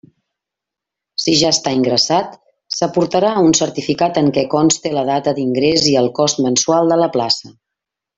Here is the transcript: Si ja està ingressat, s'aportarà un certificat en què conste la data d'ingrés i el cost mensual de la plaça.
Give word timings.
Si 1.23 1.33
ja 1.41 1.49
està 1.55 1.73
ingressat, 1.79 2.31
s'aportarà 2.77 3.33
un 3.49 3.53
certificat 3.61 4.17
en 4.23 4.31
què 4.39 4.45
conste 4.57 4.93
la 4.99 5.05
data 5.11 5.35
d'ingrés 5.41 5.85
i 5.93 5.97
el 6.03 6.11
cost 6.21 6.41
mensual 6.47 6.91
de 6.95 6.99
la 7.05 7.11
plaça. 7.19 7.53